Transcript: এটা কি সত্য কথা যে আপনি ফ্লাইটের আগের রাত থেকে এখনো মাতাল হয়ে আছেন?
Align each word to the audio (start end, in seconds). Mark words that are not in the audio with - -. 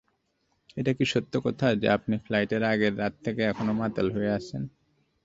এটা 0.77 0.91
কি 0.97 1.05
সত্য 1.05 1.33
কথা 1.45 1.67
যে 1.81 1.87
আপনি 1.97 2.15
ফ্লাইটের 2.25 2.63
আগের 2.63 2.93
রাত 2.97 3.13
থেকে 3.25 3.41
এখনো 3.43 3.73
মাতাল 3.81 4.07
হয়ে 4.15 4.31
আছেন? 4.31 4.61